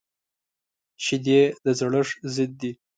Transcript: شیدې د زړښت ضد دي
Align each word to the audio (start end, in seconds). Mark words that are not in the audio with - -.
شیدې 1.03 1.41
د 1.63 1.65
زړښت 1.79 2.17
ضد 2.33 2.51
دي 2.59 2.71